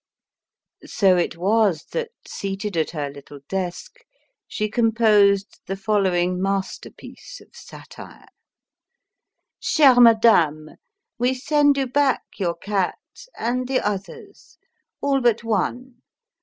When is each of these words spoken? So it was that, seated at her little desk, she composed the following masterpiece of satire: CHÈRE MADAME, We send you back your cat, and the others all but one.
So 0.87 1.15
it 1.15 1.37
was 1.37 1.85
that, 1.91 2.09
seated 2.25 2.75
at 2.75 2.89
her 2.89 3.11
little 3.11 3.39
desk, 3.47 3.97
she 4.47 4.67
composed 4.67 5.59
the 5.67 5.75
following 5.75 6.41
masterpiece 6.41 7.39
of 7.39 7.55
satire: 7.55 8.25
CHÈRE 9.61 10.01
MADAME, 10.01 10.69
We 11.19 11.35
send 11.35 11.77
you 11.77 11.85
back 11.85 12.23
your 12.39 12.55
cat, 12.55 12.97
and 13.37 13.67
the 13.67 13.79
others 13.79 14.57
all 15.01 15.21
but 15.21 15.43
one. 15.43 16.01